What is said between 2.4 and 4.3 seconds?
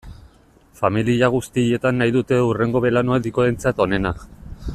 hurrengo belaunaldikoentzat onena.